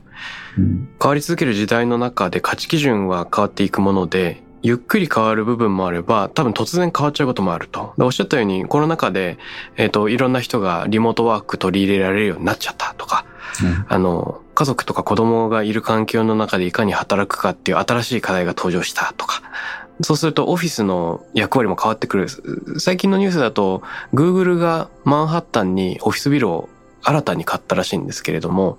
[0.58, 7.94] うん、変わり続ける時代の中で価値基準は変わっていくもので、ゆっくり変わる部分もあれば、多分突然変わっちゃうこともあると。
[7.98, 9.38] おっしゃったように、コロナ禍で、
[9.76, 13.24] えっ、ー、と、いろんな人がリモートワーク取り入れられるようになっちゃったとか、
[13.88, 19.42] あの、家族とか子供がいる環境の中でいかに働くかっていう新しい課題が登場したとか、
[20.02, 22.28] そうするとオフィスの役割も変わってくる。
[22.78, 23.82] 最近のニュースだと、
[24.14, 26.68] Google がマンハッタンにオフィスビルを
[27.02, 28.78] 新たに買ったらしいんですけれども、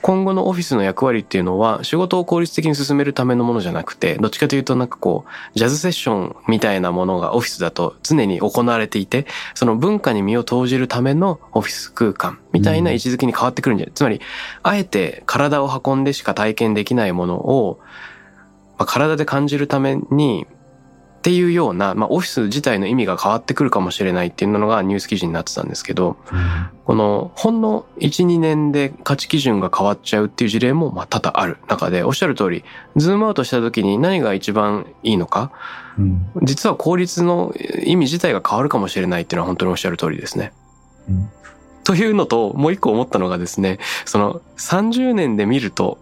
[0.00, 14.20] 今後のオフィスの役割っていうのは仕事を効率的に進めるためのものじゃなくて、どっちかというとなんかこう、ジャズセッションみたいなものがオフィスだと常に行われていて、その文化に身を投じるためのオフィス空間みたいな位置づけに変わってくるんじゃない、つまり、
[14.62, 17.78] あえて体を運んでしか体験できないものを、
[18.78, 20.46] まあ、体で感じるために
[21.22, 32.64] っていうような、まあ、オフィス自体の意味が変わってくるかもしれないっていうのがニュース記事になってたんですけど、うん、このほんの1、2年で価値基準が変わっちゃうっていう事例もまあ多々ある中で、おっしゃる通り、
[32.96, 35.52] ズームアウトした時に何が一番いいのか、
[35.96, 37.54] うん、実は効率の
[37.84, 40.52] 意味自体が変わるかもしれないっていうのは本当におっしゃる通りですね。
[41.08, 41.30] うん。
[41.84, 45.98] というのと、もう一個思ったのがですね、その30年で見ると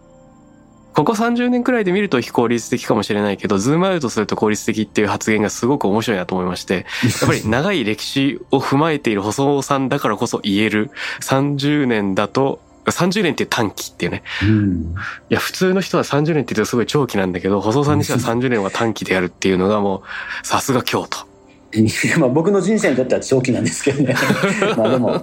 [0.95, 6.86] ここ30年くらいで見ると非効率的かもしれないけど、ズームアウトすると効率的っていう発言がすごく面白いなと思いまして、
[7.20, 14.22] やっぱり長い歴史を踏まえている細尾さんだからこそ言える30年だと、30年っていう短期っていうね。
[14.43, 14.95] うん、
[15.28, 20.03] いや、普通の人は30年って言うとすごい長期なんだけど、細尾さんにしては30年は短期であるっていうのがも
[20.43, 21.30] う、さすが京都。
[22.18, 24.14] まあ僕の人生にとっては長期なんですけどね。
[24.77, 25.23] まあでも、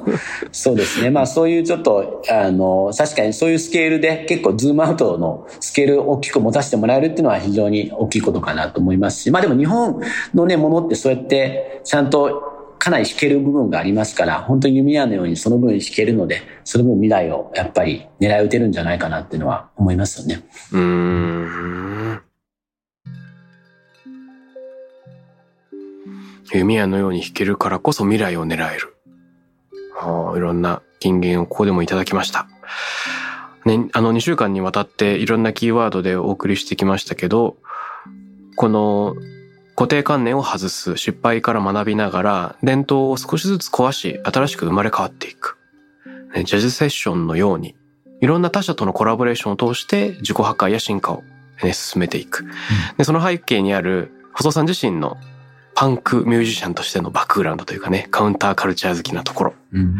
[0.51, 1.09] そうですね。
[1.09, 9.99] まあそういうちょっと、あの、確かにそういうスケールで結構ズームアウトのスケールを大きく持たせてもらえるっていうのは非常に大きいことかなと思いますし、まあでも日本
[10.33, 12.41] のね、ものってそうやってちゃんと
[12.79, 20.43] かなり弾ける部分がありますから、本当に弓矢のようにその分弾けるので、その分未来をやっぱり狙い撃てるんじゃないかなっていうのは思いますよね。
[20.71, 22.26] うん。
[26.53, 28.95] 弓矢のように弾けるからこそ未来を狙える。
[29.95, 32.47] はあ、いろんな金言をここでもいただきました。
[33.65, 37.57] ね、あの2週間にわたっていろんなキーワードでお送りしてきましたけど、
[38.55, 39.15] この
[39.75, 45.57] 固定観念を外す、失敗から学びながら、伝統を少しずつ壊し、新しく生まれ変わっていく。
[46.33, 47.75] ね、ジャズセッションのように、
[48.19, 51.23] いろんな他者とのコラボレーションを通して自己破壊や進化を、
[51.61, 52.45] ね、進めていく。
[52.97, 55.17] でその背景にある細さん自身の
[55.77, 59.97] パンクミュージシャンとしてのバックグラウンドというかね、カウンターカルチャー好きなところ、うん、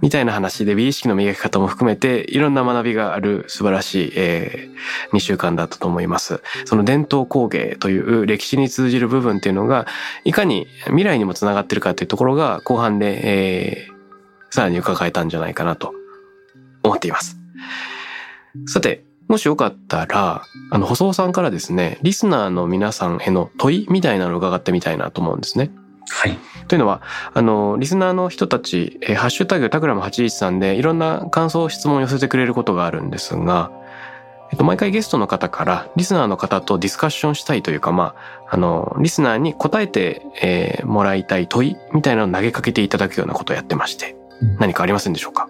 [0.00, 6.42] みたいな話で美意識の磨き方も含めていろんな学びがある素晴らしい、えー、2週間だったと思います。
[6.64, 9.88] その伝統工芸という歴史に通じる部分っていうのが
[10.22, 15.92] いかに未来にもつながってるかというところが後半で、えー、さらに伺えたんじゃないかなと
[16.84, 17.36] 思っています。
[18.68, 25.70] さて、もしよかったら、あの、細尾さんからですね、リスナーの皆さんへの問いみたいなのを伺ってみたいなと思うんですね。
[26.08, 26.38] はい。
[26.68, 27.02] というのは、
[27.34, 33.72] あの、リスナーの人たち、えハッシュタグタグラム813でいろんな感想、質問を寄せてくれることがあるんですが、
[34.52, 38.14] えっと、毎回ゲストの方から、リスナーの方とディスカッションしたいというか、ま
[38.46, 44.16] あ、あの、リスナーに答えて、えー、もらいたい問いみたいなのを投げかけていただくようなことをやってまして、
[44.60, 45.48] 何かありませんでしょうか？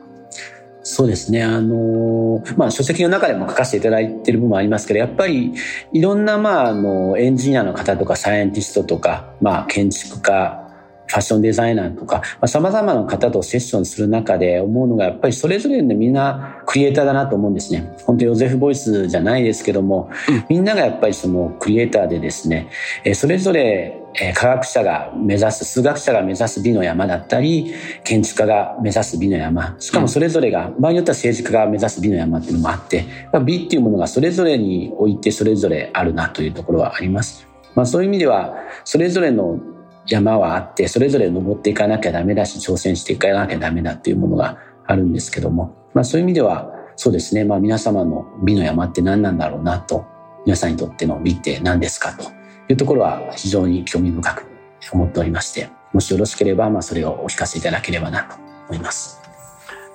[0.97, 1.43] そうですね。
[1.43, 5.53] あの、まあ、書籍の中でも書かせていただいている部分もありますけど、やっぱり、
[5.93, 10.67] いろんな、まあ、あの、エンジニアの方とか、サイエンティストとか、まあ、建築家、
[11.07, 17.95] ファッションデザイナーとか、まあ、様々な方とセッションする中で思うのが、やっぱりそれぞれでみんなクリエイターだなと思うんですね。
[18.07, 22.71] 本当ヨゼフ・ボイスじゃないですけども、うん、みんながやっぱりそのクリエイターでですね、
[23.05, 33.05] えそれぞれえ科学者が目指す、数学者が目指す美の山だったり、建築家が目指す美の山、しかもそれぞれが、場合によっては政治家が目指す美の山っていうのもあって、
[33.45, 37.47] 美っていうものがそれぞれにおいてそれぞれあるなというところはあります。
[37.75, 38.55] まあそういう意味では、
[38.85, 39.59] それぞれの
[40.07, 50.07] 山はあって、それぞれ登っていかなきゃダメだし、挑戦していかなきゃダメだっていうものがあるんですけども、まあそういう意味では、そうですね、まあ皆様の美の山って何なんだろうなと、
[50.47, 52.31] 皆さんにとっての美って何ですかと
[52.69, 54.47] いうところは非常に興味深く
[54.93, 58.37] 思っておりまして、もしよろしければ、まあそれをお聞かせいただければなと
[58.69, 59.21] 思います。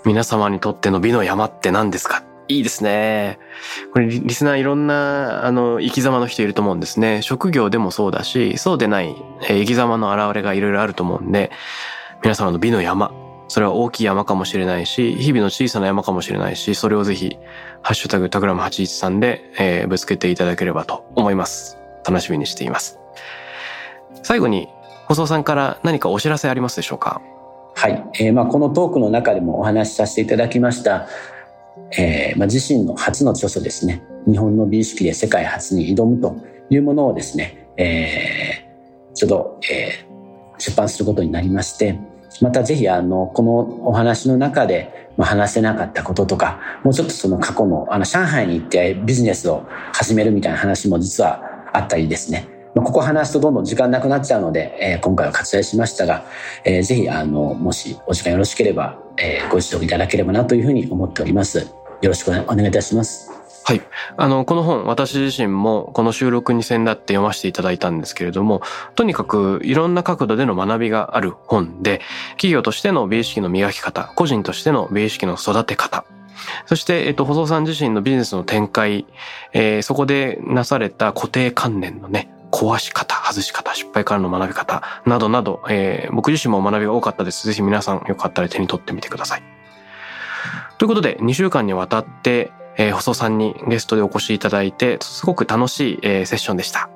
[0.05, 2.24] 皆様にとっての美の山って何ですか？
[2.47, 3.39] いいですね。
[3.93, 7.22] これリスナーいろんなあの生き様の人いると思うんですね。
[7.22, 9.15] 職業でもそうだし、そうでない
[9.47, 11.51] 生き様の現れがいろいろあると思うんで、
[12.24, 13.11] 皆様の美の山、
[13.47, 17.38] それは大きい山かもしれないし、日々の小さな山かもしれないし、それをぜひ、
[17.82, 21.81] ハッシュタグタグラム813で、えー、ぶつけていただければと思います。
[22.06, 22.99] 楽しみにしています。
[24.24, 24.68] 最後に、
[25.08, 27.22] 細尾さんから何かお知らせありますでしょうか？
[27.76, 28.04] はい。
[28.20, 31.08] えー、まあこのトークの中でもお話しさせていただきました、
[31.97, 36.36] えーまあ、自身の初の著書ですね日本の美意識で世界初に挑むと
[36.70, 41.99] いうものをですね、えー、ちょうど、えー、出版することになりまして
[42.41, 56.26] またぜひあのこのお話の中で話せなかったこととかもうちょっとその過去のあの上海に行ってビジネスを始めるみたいな話も実はあったりですねまあ、ここ話すとどんどん時間なくなっちゃうので、えー、今回は割愛しましたが、
[56.63, 61.59] えー、ぜひ、あの、もしお時間よろしければ、えー、ご指導いただければなというふうに思っております。
[61.59, 63.30] よろしくお願いいたします。
[63.63, 63.82] はい。
[64.17, 68.61] あの、この本、私自身もこの収録に先だって読ませていただいたんですけれども、
[68.95, 72.01] とにかくいろんな角度での学びがある本で、
[72.32, 76.05] 企業としての美意識の磨き方、個人としての美意識の育て方、
[76.66, 79.06] そして、えっと、細さん自身のビジネスの展開、
[79.54, 87.48] えー、そこでなされた固定観念のね、壊し方、外し方、失敗からの学び方、などなど、えー、僕自身も学びが多かったです。
[87.48, 89.44] ぜひ皆さんよかったら手に取ってみてください。
[90.78, 96.90] ということで、2週間にわたって、えー、細さんにゲストでお越しいただいて、すごく楽しい、えー、セッションでした。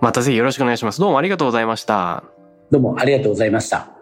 [0.00, 1.00] またぜひよろしくお願いします。
[1.00, 2.24] どうもありがとうございました。
[2.70, 4.01] どうもありがとうございました。